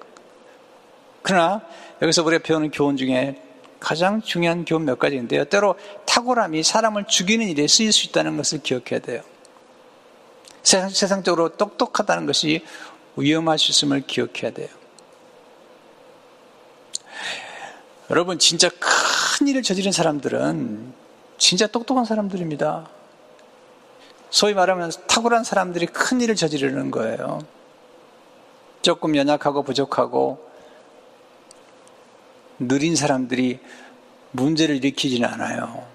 [1.21, 1.61] 그러나
[2.01, 3.41] 여기서 우리가 배우는 교훈 중에
[3.79, 5.45] 가장 중요한 교훈 몇 가지인데요.
[5.45, 9.21] 때로 탁월함이 사람을 죽이는 일에 쓰일 수 있다는 것을 기억해야 돼요.
[10.61, 12.61] 세상, 세상적으로 똑똑하다는 것이
[13.15, 14.67] 위험할 수 있음을 기억해야 돼요.
[18.09, 20.93] 여러분, 진짜 큰 일을 저지른 사람들은
[21.37, 22.94] 진짜 똑똑한 사람들입니다.
[24.35, 27.39] 소위 말하면 탁월한 사람들이 큰 일을 저지르는 거예요.
[28.81, 30.45] 조금 연약하고 부족하고
[32.59, 33.61] 느린 사람들이
[34.31, 35.87] 문제를 일으키지는 않아요.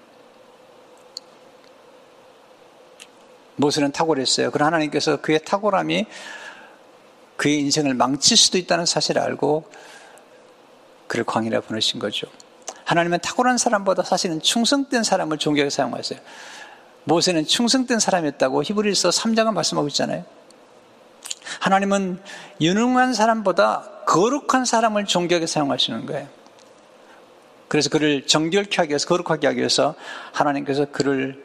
[3.57, 4.49] 모세는 탁월했어요.
[4.49, 6.07] 그러나 하나님께서 그의 탁월함이
[7.37, 9.69] 그의 인생을 망칠 수도 있다는 사실을 알고
[11.05, 12.25] 그를 광이라 보내신 거죠.
[12.85, 16.19] 하나님은 탁월한 사람보다 사실은 충성된 사람을 존경하게 사용하세요.
[17.03, 20.23] 모세는 충성된 사람이었다고 히브리서 3장은 말씀하고 있잖아요.
[21.59, 22.21] 하나님은
[22.59, 26.27] 유능한 사람보다 거룩한 사람을 존경하게 사용하시는 거예요.
[27.67, 29.95] 그래서 그를 정결케 하기 위해서, 거룩하게 하기 위해서
[30.33, 31.43] 하나님께서 그를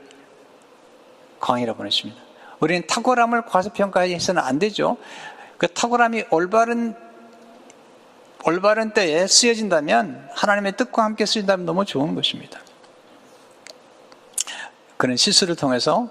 [1.40, 2.20] 광이라 보내십니다.
[2.60, 4.96] 우리는 탁월함을 과소평가해서는 안 되죠.
[5.58, 6.94] 그 탁월함이 올바른
[8.44, 12.60] 올바른 때에 쓰여진다면 하나님의 뜻과 함께 쓰인다면 너무 좋은 것입니다.
[14.96, 16.08] 그런 실수를 통해서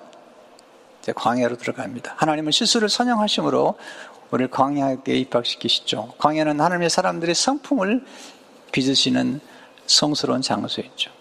[1.01, 2.15] 이제 광야로 들어갑니다.
[2.17, 3.75] 하나님은 실수를 선영하심으로
[4.31, 6.13] 우리를 광야에 입학시키시죠.
[6.17, 8.05] 광야는 하나님의 사람들의 성품을
[8.71, 9.39] 빚으시는
[9.85, 11.11] 성스러운 장소였죠.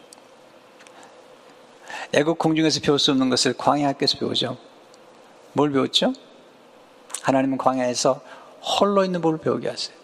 [2.12, 4.56] 애국 공중에서 배울 수 없는 것을 광야 학교에서 배우죠.
[5.52, 6.12] 뭘 배웠죠?
[7.22, 8.20] 하나님은 광야에서
[8.62, 9.96] 홀로 있는 법을 배우게 하세요.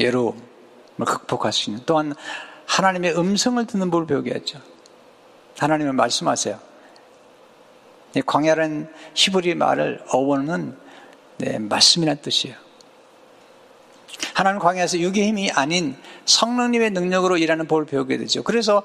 [0.00, 0.38] 예로움을
[1.04, 2.14] 극복할 수 있는 또한
[2.66, 4.60] 하나님의 음성을 듣는 법을 배우게 했죠.
[5.58, 6.58] 하나님은 말씀하세요.
[8.24, 10.76] 광야라는 히브리 말을 어원은
[11.38, 12.56] 네, 말씀이란 뜻이에요.
[14.32, 18.42] 하나님 광야에서 육의 힘이 아닌 성령님의 능력으로 일하는 법을 배우게 되죠.
[18.42, 18.82] 그래서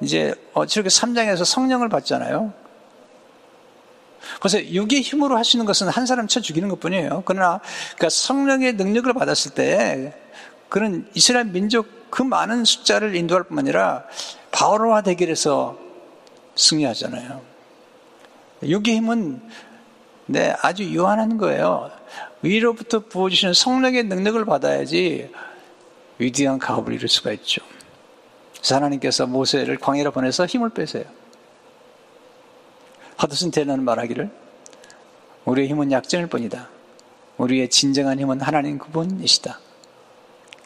[0.00, 0.34] 이제
[0.68, 2.52] 저렇게 3장에서 성령을 받잖아요.
[4.40, 7.22] 그래서 육의 힘으로 하시는 것은 한 사람 쳐 죽이는 것 뿐이에요.
[7.24, 7.60] 그러나
[7.96, 10.14] 그러니까 성령의 능력을 받았을 때
[10.68, 14.04] 그런 이스라엘 민족 그 많은 숫자를 인도할 뿐만 아니라
[14.50, 15.78] 바로와 대결해서
[16.58, 17.40] 승리하잖아요.
[18.64, 19.40] 육의 힘은
[20.26, 21.90] 네, 아주 유한한 거예요.
[22.42, 25.30] 위로부터 부어주시는 성령의 능력을 받아야지
[26.18, 27.62] 위대한 가업을 이룰 수가 있죠.
[28.68, 31.04] 하나님께서 모세를 광야로 보내서 힘을 빼세요.
[33.22, 34.30] 허드슨 테너는 말하기를
[35.44, 36.68] 우리의 힘은 약점일 뿐이다.
[37.38, 39.58] 우리의 진정한 힘은 하나님 그분이시다.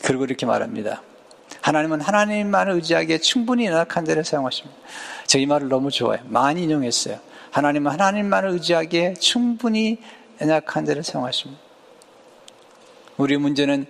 [0.03, 1.03] 그리고 이렇게 말합니다.
[1.63, 4.77] 하나님은 하나님만을 의지하기에 충분히 연약한 데를 사용하십니다.
[5.27, 6.25] 저이 말을 너무 좋아해요.
[6.29, 7.19] 많이 인용했어요.
[7.53, 9.99] 하나님은 하나님만을 의지하기에 충분히
[10.41, 11.61] 연약한 데를 사용하십니다.
[13.17, 13.87] 우리 문제는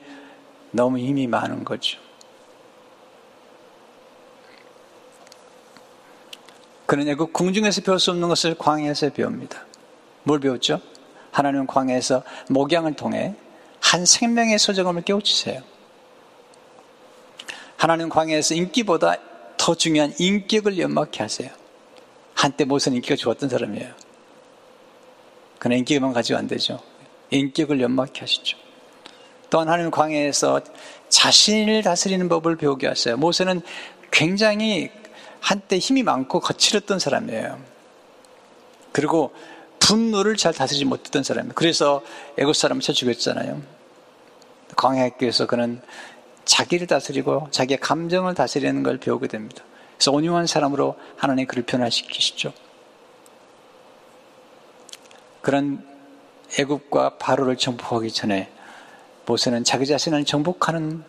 [0.70, 1.98] 너무 힘이 많은 거죠.
[6.84, 9.64] 그는 애국 궁중에서 배울 수 없는 것을 광야에서 배웁니다.
[10.24, 10.80] 뭘 배웠죠?
[11.30, 13.34] 하나님은 광야에서 목양을 통해
[13.80, 15.71] 한 생명의 소정함을 깨우치세요.
[17.82, 19.16] 하나님 광야에서 인기보다
[19.56, 21.50] 더 중요한 인격을 연막케 하세요.
[22.32, 23.92] 한때 모세는 인기가 좋았던 사람이에요.
[25.58, 26.80] 그러나 인격만 가지고 안 되죠.
[27.30, 28.56] 인격을 연막케 하시죠.
[29.50, 30.60] 또한 하나님 광야에서
[31.08, 33.16] 자신을 다스리는 법을 배우게 하세요.
[33.16, 33.62] 모세는
[34.12, 34.88] 굉장히
[35.40, 37.58] 한때 힘이 많고 거칠었던 사람이에요.
[38.92, 39.34] 그리고
[39.80, 41.54] 분노를 잘 다스리지 못했던 사람이에요.
[41.56, 42.02] 그래서
[42.38, 43.60] 애국 사람을 쳐 죽였잖아요.
[44.76, 45.82] 광야학교에서 그는
[46.44, 49.64] 자기를 다스리고 자기의 감정을 다스리는 걸 배우게 됩니다.
[49.96, 52.52] 그래서 온유한 사람으로 하나님 그를 변화시키시죠.
[55.40, 55.86] 그런
[56.58, 58.50] 애국과 바로를 정복하기 전에
[59.26, 61.04] 모세는 자기 자신을 정복하는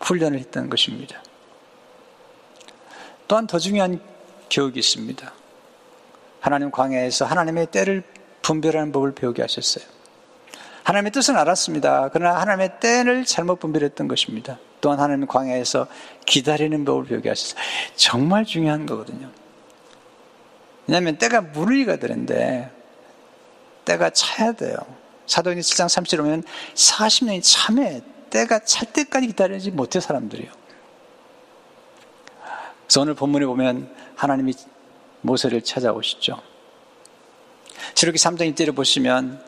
[0.00, 1.22] 훈련을 했던 것입니다.
[3.26, 4.00] 또한 더 중요한
[4.50, 5.32] 교육이 있습니다.
[6.40, 8.02] 하나님 광야에서 하나님의 때를
[8.42, 9.97] 분별하는 법을 배우게 하셨어요.
[10.88, 12.08] 하나님의 뜻은 알았습니다.
[12.14, 14.58] 그러나 하나님의 때를 잘못 분별했던 것입니다.
[14.80, 15.86] 또한 하나님 광야에서
[16.24, 17.60] 기다리는 법을 배우게 하셨어요.
[17.94, 19.30] 정말 중요한 거거든요.
[20.86, 22.70] 왜냐하면 때가 무르기가 되는데
[23.84, 24.78] 때가 차야 돼요.
[25.26, 26.42] 사도행전 7장 30절 보면
[26.74, 30.50] 40년이 참에 때가 찰 때까지 기다리지 못해 사람들이요.
[32.86, 34.54] 그래서 오늘 본문에 보면 하나님이
[35.20, 36.40] 모세를 찾아오시죠.
[37.92, 39.47] 시르기 3장 1절을 보시면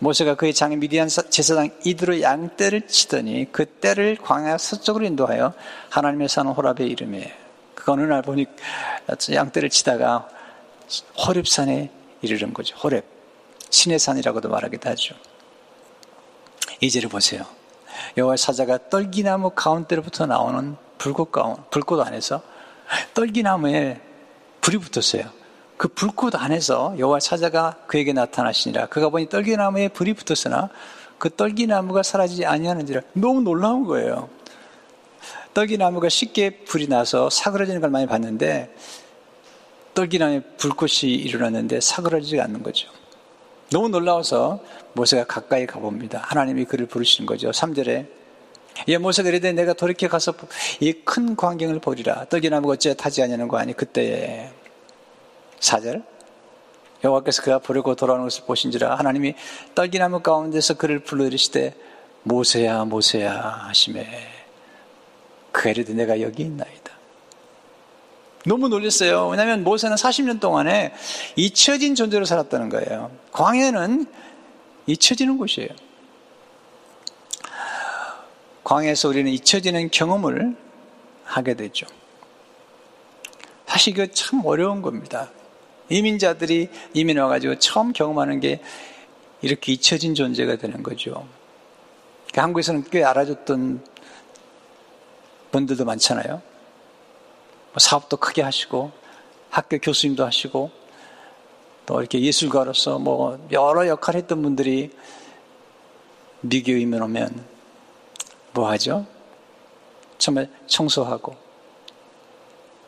[0.00, 5.54] 모세가 그의 장인 미디안 제사장 이드로 양떼를 치더니 그 떼를 광야 서쪽으로 인도하여
[5.90, 7.36] 하나님의 산 호랍의 이름에
[7.74, 8.46] 그 어느 날 보니
[9.32, 10.28] 양떼를 치다가
[11.16, 11.90] 호랩산에
[12.22, 12.76] 이르는 거죠.
[12.76, 13.02] 호랩.
[13.70, 15.14] 신의 산이라고도 말하기도 하죠.
[16.80, 17.44] 이제를 보세요.
[18.16, 22.42] 여호와 사자가 떨기나무 가운데로부터 나오는 불꽃 가운, 불꽃 안에서
[23.14, 24.00] 떨기나무에
[24.60, 25.37] 불이 붙었어요.
[25.78, 28.86] 그 불꽃 안에서 여호와 사자가 그에게 나타나시니라.
[28.86, 30.68] 그가 보니 떨기나무에 불이 붙었으나
[31.18, 34.28] 그 떨기나무가 사라지지 아니하는지라 너무 놀라운 거예요.
[35.54, 38.74] 떨기나무가 쉽게 불이 나서 사그러지는 걸 많이 봤는데
[39.94, 42.88] 떨기나무에 불꽃이 일어났는데 사그러지지 않는 거죠.
[43.70, 44.60] 너무 놀라워서
[44.94, 46.20] 모세가 가까이 가봅니다.
[46.24, 47.50] 하나님이 그를 부르시는 거죠.
[47.50, 48.06] 3절에
[48.86, 50.34] 예, 모세가 이르되 내가 돌이켜 가서
[50.80, 52.26] 이 큰 광경을 보리라.
[52.26, 54.50] 떡이나무가 어째 타지 아니하는 거 아니 그때에
[55.60, 56.02] 사절
[57.04, 59.34] 여호와께서 그가 부르고 돌아오는 것을 보신지라 하나님이
[59.74, 61.74] 떡이나무 가운데서 그를 불러 이르시되
[62.24, 63.32] 모세야 모세야
[63.68, 64.06] 하심에
[65.52, 66.92] 그가 이르되 내가 여기 있나이다.
[68.46, 69.28] 너무 놀랐어요.
[69.28, 70.94] 왜냐하면 모세는 40년 동안에
[71.36, 73.10] 잊혀진 존재로 살았다는 거예요.
[73.32, 74.06] 광야는
[74.86, 75.68] 잊혀지는 곳이에요.
[78.64, 80.56] 광야에서 우리는 잊혀지는 경험을
[81.24, 81.86] 하게 되죠.
[83.66, 85.30] 사실 이거 참 어려운 겁니다.
[85.88, 88.60] 이민자들이 이민 와가지고 처음 경험하는 게
[89.40, 91.26] 이렇게 잊혀진 존재가 되는 거죠.
[92.26, 93.84] 그러니까 한국에서는 꽤 알아줬던
[95.50, 96.28] 분들도 많잖아요.
[96.30, 98.90] 뭐 사업도 크게 하시고
[99.50, 100.70] 학교 교수님도 하시고
[101.86, 104.90] 또 이렇게 예술가로서 뭐 여러 역할을 했던 분들이
[106.42, 107.44] 미교이면 오면
[108.52, 109.06] 뭐 하죠?
[110.18, 111.34] 정말 청소하고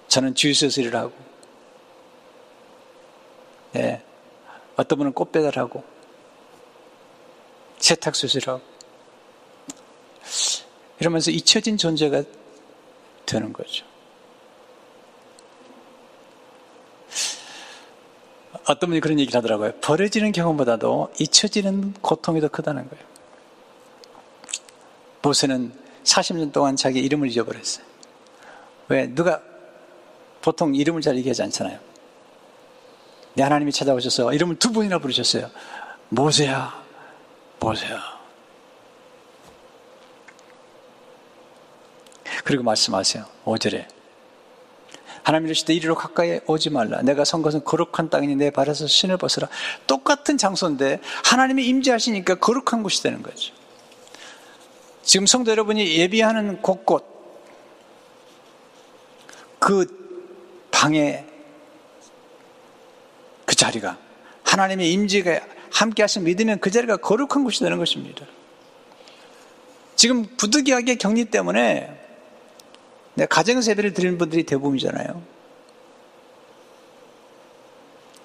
[0.09, 1.30] 저는 주유소에서 일을 하고
[3.73, 4.03] 네.
[4.77, 5.85] 어떤 분은 꽃 배달하고
[7.79, 8.63] 세탁소에서 일하고
[10.99, 12.23] 이러면서 잊혀진 존재가
[13.27, 13.85] 되는 거죠.
[18.67, 19.73] 어떤 분이 그런 얘기를 하더라고요.
[19.81, 23.05] 버려지는 경험보다도 잊혀지는 고통이 더 크다는 거예요.
[25.23, 25.73] 모세는
[26.05, 27.85] 40년 동안 자기 이름을 잊어버렸어요.
[28.89, 29.07] 왜?
[29.15, 29.43] 누가
[30.41, 31.90] 보통 이름을 잘 얘기하지 않잖아요.
[33.35, 35.51] 내 하나님이 찾아오셔서 이름을 두 번이나 부르셨어요.
[36.09, 36.83] 모세야,
[37.59, 38.21] 모세야.
[42.45, 43.25] 그리고 말씀하세요.
[43.45, 43.87] 5절에.
[45.23, 47.03] 하나님 이르시되 이리로 가까이 오지 말라.
[47.03, 49.49] 내가 선 것은 거룩한 땅이니 내 발에서 신을 벗으라.
[49.87, 53.53] 똑같은 장소인데 하나님이 임재하시니까 거룩한 곳이 되는 거죠.
[55.03, 57.05] 지금 성도 여러분이 예비하는 곳곳
[59.59, 59.87] 그
[60.71, 61.30] 방에 그
[63.61, 63.99] 자리가
[64.43, 68.25] 하나님의 임재가 함께 하신 믿으면 그 자리가 거룩한 곳이 되는 것입니다.
[69.97, 71.95] 지금 부득이하게 격리 때문에
[73.29, 75.23] 가정에서 예배를 드리는 분들이 대부분이잖아요.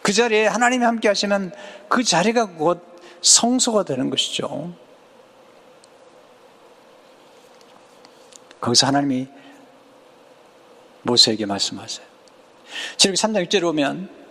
[0.02, 1.52] 그 자리에 하나님이 함께 하시면
[1.90, 2.82] 그 자리가 곧
[3.22, 4.74] 성소가 되는 것이죠.
[8.62, 9.28] 거기서 하나님이
[11.02, 12.06] 모세에게 말씀하세요.
[12.98, 14.25] 지금 3장 6절에 오면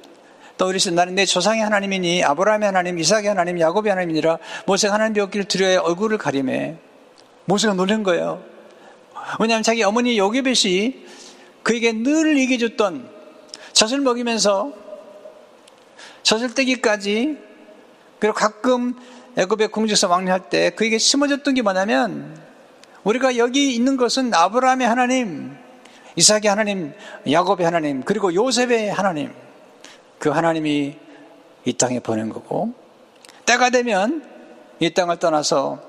[0.56, 5.46] 또 우리 나는 내 조상의 하나님이니 아브라함의 하나님, 이삭의 하나님, 야곱의 하나님이니라 모세가 하나님 벽기를
[5.46, 6.76] 두려워 얼굴을 가리매
[7.46, 8.42] 모세가 놀란 거예요.
[9.40, 11.04] 왜냐하면 자기 어머니 요게벳이
[11.62, 13.08] 그에게 늘 얘기해줬던
[13.72, 14.72] 젖을 먹이면서
[16.22, 17.38] 젖을 떼기까지
[18.20, 18.94] 그리고 가끔
[19.36, 22.40] 애굽의 궁지에서 왕래할 때 그에게 심어줬던 게 뭐냐면
[23.02, 25.56] 우리가 여기 있는 것은 아브라함의 하나님,
[26.16, 26.94] 이삭의 하나님,
[27.30, 29.32] 야곱의 하나님, 그리고 요셉의 하나님
[30.18, 30.96] 그 하나님이
[31.64, 32.74] 이 땅에 보낸 거고
[33.46, 34.24] 때가 되면
[34.81, 35.81] 이 땅을 떠나서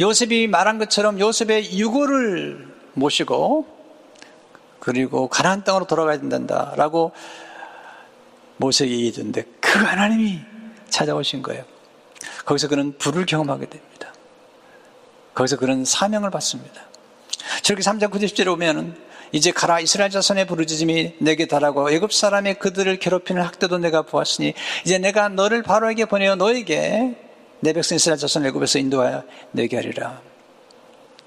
[0.00, 3.66] 요셉이 말한 것처럼 요셉의 유고를 모시고
[4.80, 7.12] 그리고 가나안 땅으로 돌아가야 된다라고
[8.56, 10.40] 모세에게 얘기했는데 그 하나님이
[10.90, 11.64] 찾아오신 거예요.
[12.44, 14.12] 거기서 그는 불을 경험하게 됩니다.
[15.34, 16.82] 거기서 그는 사명을 받습니다.
[17.62, 18.96] 저렇게 3장 90절에 오면은
[19.32, 24.52] 이제 가라 이스라엘 자손의 부르짖음이 내게 달하고 애굽 사람의 그들을 괴롭히는 학대도 내가 보았으니
[24.84, 27.16] 이제 내가 너를 바로에게 보내어 너에게
[27.60, 30.20] 내 백성 이스라엘 자손 애굽에서 인도하여 내게 하리라.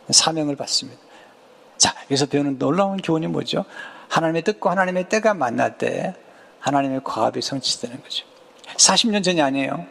[0.10, 1.02] 사명을 받습니다.
[1.78, 3.66] 자, 여기서 배우는 놀라운 교훈이 뭐죠?
[4.10, 6.14] 하나님의 뜻과 하나님의 때가 만날 때
[6.60, 8.26] 하나님의 과업이 성취되는 거죠.
[8.78, 9.86] 40년 전이 아니에요.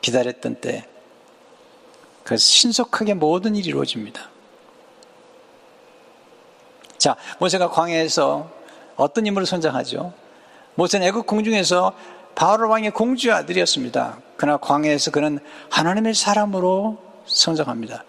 [0.00, 0.86] 기다렸던 때.
[2.24, 4.29] 그래서 신속하게 모든 일이 이루어집니다.
[7.00, 8.50] 자, 모세가 광야에서
[8.96, 10.12] 어떤 인물을 선장하죠?
[10.74, 11.94] 모세는 애국 궁중에서
[12.34, 14.18] 바로 왕의 공주 아들이었습니다.
[14.36, 15.38] 그러나 광야에서 그는
[15.70, 18.04] 하나님의 사람으로 성장합니다.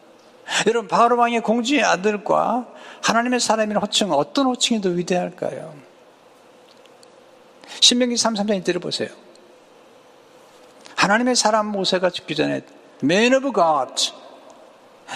[0.67, 2.67] 여러분 바로 왕의 공주의 아들과
[3.01, 5.73] 하나님의 사람이라는 호칭은 어떤 호칭이 더 위대할까요?
[7.79, 9.07] 신명기 3, 3장 들어보세요.
[10.97, 12.61] 하나님의 사람 모세가 죽기 전에
[13.01, 14.11] Man of God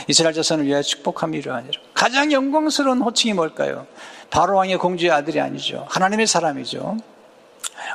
[0.08, 1.80] 이스라엘 자손을 위하여 축복함이 이러하니라.
[1.94, 3.88] 가장 영광스러운 호칭이 뭘까요?
[4.30, 5.86] 바로 왕의 공주의 아들이 아니죠.
[5.90, 6.98] 하나님의 사람이죠.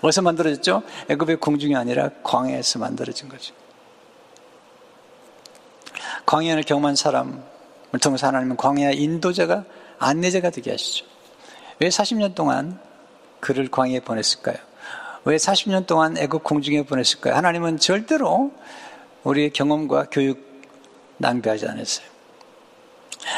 [0.03, 0.83] 어디서 만들어졌죠?
[1.09, 3.55] 애굽의 궁중이 아니라 광야에서 만들어진 거죠.
[6.27, 7.41] 광야를 경험한 사람을
[8.01, 9.65] 통해서 하나님은 광야 인도자가
[9.99, 11.07] 안내자가 되게 하시죠.
[11.81, 12.79] 왜 40년 동안
[13.41, 14.57] 그를 광야에 보냈을까요?
[15.25, 17.35] 왜 40년 동안 애굽 궁중에 보냈을까요?
[17.35, 18.53] 하나님은 절대로
[19.25, 20.50] 우리의 경험과 교육
[21.21, 22.07] 낭비하지 않았어요.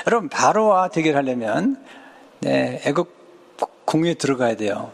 [0.07, 1.85] 여러분 바로와 대결하려면
[2.40, 3.23] 네, 애굽
[3.85, 4.92] 궁에 들어가야 돼요.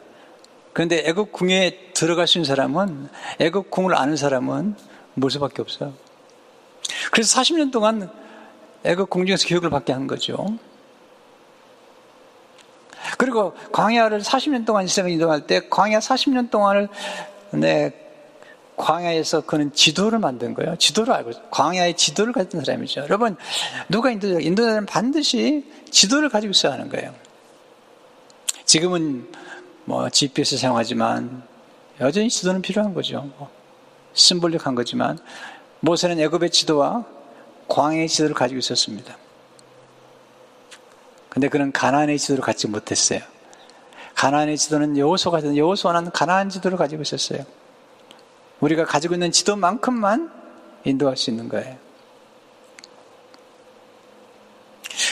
[0.73, 3.09] 그런데 애국 궁에 들어가신 사람은
[3.41, 4.77] 애국 궁을 아는 사람은
[5.15, 5.93] 모세밖에 없어요.
[7.11, 8.11] 그래서 40년 동안
[8.85, 10.59] 애국 궁중에서 교육을 받게 한 거죠.
[13.17, 16.89] 그리고 광야를 40년 동안 이스라엘 이동할 때 광야 40년 동안을
[17.53, 18.08] 네,
[18.79, 20.77] 광야에서 그는 지도를 만든 거예요.
[20.77, 23.03] 지도를 알고 광야의 지도를 가진 사람이죠.
[23.03, 23.37] 여러분
[23.89, 24.41] 누가 인도자?
[24.41, 27.13] 인도자는 반드시 지도를 가지고 있어야 하는 거예요.
[28.65, 29.29] 지금은
[29.85, 31.43] 뭐 GPS 사용하지만
[32.01, 33.23] 여전히 지도는 필요한 거죠.
[33.37, 33.51] 뭐
[34.15, 35.19] 심볼릭한 거지만
[35.81, 37.05] 모세는 애굽의 지도와
[37.69, 39.17] 광야의 지도를 가지고 있었습니다.
[41.29, 43.21] 근데 그는 가나안의 지도를 갖지 못했어요.
[44.15, 47.45] 가나안의 지도는 여호수가 여호수아는 가나안 지도를 가지고 있었어요.
[48.61, 50.31] 우리가 가지고 있는 지도만큼만
[50.85, 51.77] 인도할 수 있는 거예요.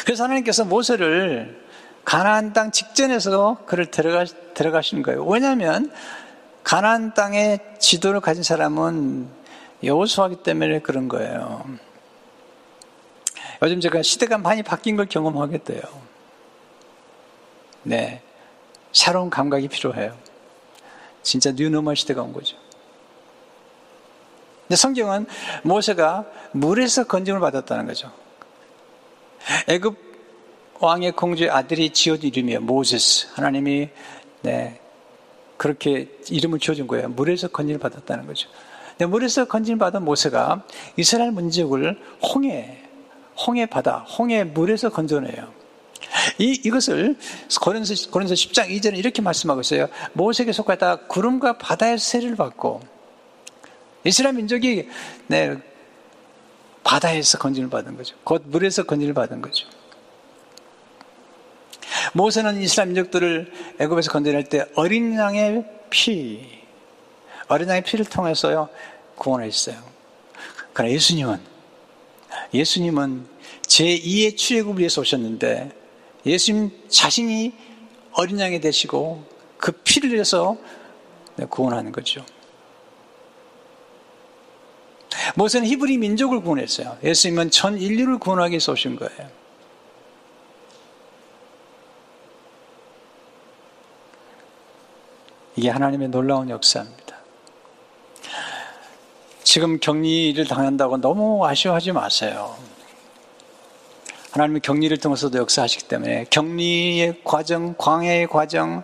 [0.05, 1.64] 그래서 하나님께서 모세를
[2.05, 4.24] 가나안 땅 직전에서 그를 들어가
[4.55, 5.24] 들어가신 거예요.
[5.24, 5.92] 왜냐하면
[6.62, 9.28] 가나안 땅의 지도를 가진 사람은
[9.82, 11.64] 여호수아기 때문에 그런 거예요.
[13.62, 15.82] 요즘 제가 시대가 많이 바뀐 걸 경험하게 돼요.
[17.82, 18.22] 네.
[18.92, 20.16] 새로운 감각이 필요해요.
[21.22, 22.57] 진짜 뉴노멀 시대가 온 거죠.
[24.66, 25.26] 근데 성경은
[25.62, 28.10] 모세가 물에서 건짐을 받았다는 거죠.
[29.68, 29.96] 애굽
[30.80, 32.60] 왕의 공주의 아들이 지어진 이름이에요.
[32.60, 33.28] 모세스.
[33.34, 33.88] 하나님이
[34.42, 34.80] 네,
[35.56, 37.08] 그렇게 이름을 지어준 거예요.
[37.10, 38.48] 물에서 건짐을 받았다는 거죠.
[38.90, 40.64] 근데 물에서 건짐을 받은 모세가
[40.96, 42.82] 이스라엘 민족을 홍해,
[43.46, 45.54] 홍해 바다, 홍해 물에서 건져내요.
[46.38, 47.16] 이, 이것을
[47.60, 49.88] 고린서, 고린서 10장 2절에 이렇게 말씀하고 있어요.
[50.12, 52.95] 모세에게 속하다 구름과 바다의 세를 받고
[54.07, 54.88] 이스라엘 민족이
[55.26, 55.57] 네,
[56.84, 58.16] 바다에서 건진을 받은 거죠.
[58.24, 59.66] 곧 물에서 건진을 받은 거죠.
[62.14, 66.46] 모세는 이스라엘 민족들을 애굽에서 건져낼 때 어린 양의 피,
[67.48, 68.68] 어린 양의 피를 통해서요
[69.16, 69.76] 구원했어요.
[70.72, 71.40] 그러나 예수님은
[72.54, 73.26] 예수님은
[73.66, 75.72] 제 2의 출애굽을 위해서 오셨는데
[76.24, 77.52] 예수님 자신이
[78.12, 79.24] 어린 양이 되시고
[79.59, 80.57] 그 피를 위해서
[81.50, 82.24] 구원하는 거죠.
[85.37, 86.97] 모세는 히브리 민족을 구원했어요.
[87.05, 89.28] 예수님은 전 인류를 구원하기 위해서 오신 거예요.
[95.57, 97.16] 이게 하나님의 놀라운 역사입니다.
[99.43, 102.57] 지금 격리를 당한다고 너무 아쉬워하지 마세요.
[104.32, 108.82] 하나님의 격리를 통해서도 역사하시기 때문에 격리의 과정, 광야의 과정,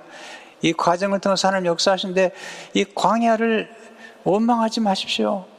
[0.61, 2.33] 이 과정을 통해서 하나님 역사하시는데
[2.75, 3.75] 이 광야를
[4.25, 5.52] 원망하지 마십시오.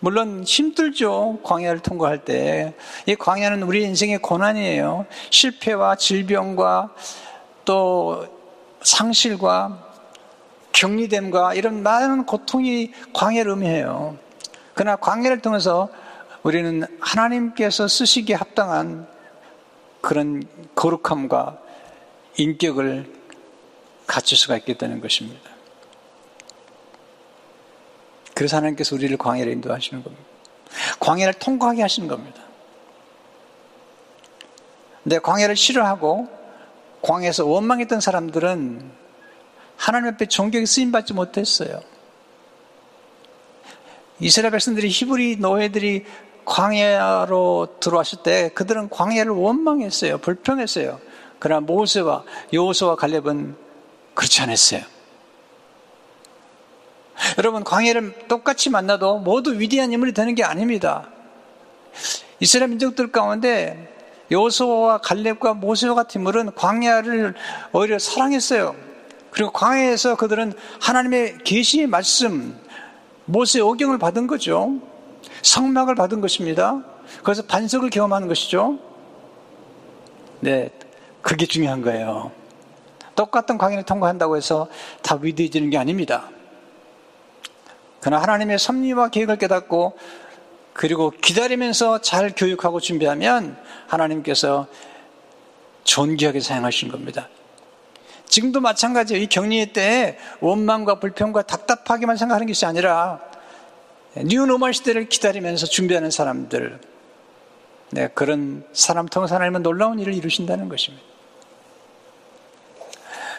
[0.00, 1.40] 물론 힘들죠.
[1.42, 2.74] 광야를 통과할 때.
[3.06, 5.06] 이 광야는 우리 인생의 고난이에요.
[5.30, 6.94] 실패와 질병과
[7.64, 8.26] 또
[8.82, 9.84] 상실과
[10.72, 14.16] 격리됨과 이런 많은 고통이 광야를 의미해요.
[14.74, 15.88] 그러나 광야를 통해서
[16.44, 19.08] 우리는 하나님께서 쓰시기에 합당한
[20.00, 20.44] 그런
[20.76, 21.58] 거룩함과
[22.36, 23.12] 인격을
[24.06, 25.57] 갖출 수가 있겠다는 것입니다.
[28.38, 30.24] 그래서 하나님께서 우리를 광야를 인도하시는 겁니다.
[31.00, 32.40] 광야를 통과하게 하시는 겁니다.
[35.02, 36.28] 근데 광야를 싫어하고
[37.02, 38.92] 광야에서 원망했던 사람들은
[39.76, 41.80] 하나님 앞에 존경에 쓰임받지 못했어요.
[44.20, 46.04] 이스라엘 백성들이 히브리 노예들이
[46.44, 50.18] 광야로 들어왔을 때 그들은 광야를 원망했어요.
[50.18, 51.00] 불평했어요.
[51.40, 52.22] 그러나 모세와
[52.52, 53.56] 여호수와 갈렙은
[54.14, 54.97] 그렇지 않았어요.
[57.36, 61.08] 여러분 광야를 똑같이 만나도 모두 위대한 인물이 되는 게 아닙니다.
[62.40, 63.94] 이스라엘 민족들 가운데
[64.30, 67.34] 여호수와 갈렙과 모세와 같은 인물은 광야를
[67.72, 68.74] 오히려 사랑했어요.
[69.30, 72.58] 그리고 광야에서 그들은 하나님의 계시의 말씀,
[73.26, 74.74] 모세의 오경을 받은 거죠.
[75.42, 76.82] 성막을 받은 것입니다.
[77.22, 78.78] 그래서 반석을 경험하는 것이죠.
[80.40, 80.70] 네,
[81.22, 82.30] 그게 중요한 거예요.
[83.14, 84.68] 똑같은 광야를 통과한다고 해서
[85.02, 86.30] 다 위대해지는 게 아닙니다.
[88.00, 89.98] 그러나 하나님의 섭리와 계획을 깨닫고
[90.72, 93.56] 그리고 기다리면서 잘 교육하고 준비하면
[93.88, 94.68] 하나님께서
[95.84, 97.28] 존귀하게 사용하신 겁니다.
[98.26, 99.22] 지금도 마찬가지예요.
[99.22, 103.20] 이 격리의 때에 원망과 불평과 답답하게만 생각하는 것이 아니라
[104.16, 106.78] 뉴노멀 시대를 기다리면서 준비하는 사람들,
[107.90, 111.04] 네, 그런 사람 통해서 하나님은 놀라운 일을 이루신다는 것입니다.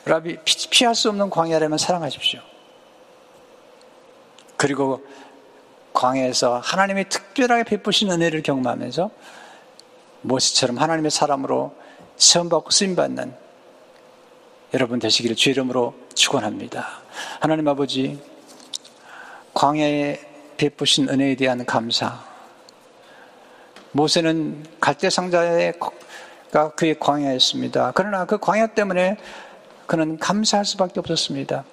[0.06, 0.38] 라비,
[0.72, 2.40] 피할 수 없는 광야라면 사랑하십시오.
[4.60, 5.02] 그리고
[5.94, 9.10] 광야에서 하나님이 특별하게 베푸신 은혜를 경험하면서
[10.22, 11.74] 모시처럼 하나님의 사람으로
[12.18, 13.34] 시험받고 쓰임받는
[14.74, 16.86] 여러분 되시기를 주 이름으로 축원합니다.
[17.40, 18.22] 하나님 아버지
[19.54, 20.20] 광야에
[20.58, 22.22] 베푸신 은혜에 대한 감사.
[23.94, 25.72] 모세는 갈대 상자가
[26.76, 27.94] 그의 광야였습니다.
[27.96, 29.16] 그러나 그 광야 때문에
[29.88, 31.64] 그는 감사할 수밖에 없었습니다.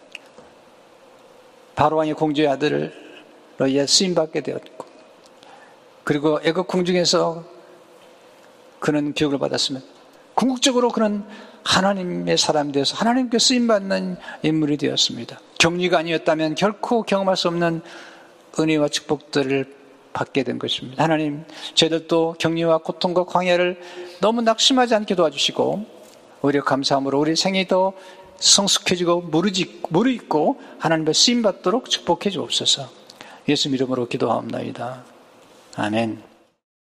[1.77, 2.93] 바로 왕의 공주의 아들을
[3.59, 4.87] 너희에 쓰임받게 되었고,
[6.03, 7.45] 그리고 애국 궁중에서
[8.81, 9.83] 그는 교육을 받았으면,
[10.35, 11.24] 궁극적으로 그는
[11.64, 15.41] 하나님의 사람이 되어서 하나님께 쓰임받는 인물이 되었습니다.
[15.59, 17.83] 격리가 아니었다면 결코 경험할 수 없는
[18.59, 19.74] 은혜와 축복들을
[20.12, 21.03] 받게 된 것입니다.
[21.03, 23.81] 하나님, 저희들도 격리와 고통과 광야를
[24.20, 25.97] 너무 낙심하지 않게 도와주시고,
[26.43, 27.35] 오히려 감사함으로 우리
[27.66, 27.93] 더
[28.39, 29.30] 성숙해지고
[29.91, 32.89] 무르익고 하나님의 쓰임받도록 축복해 주옵소서.
[33.49, 35.05] 예수 이름으로 기도하옵나이다.
[35.76, 36.36] 아멘.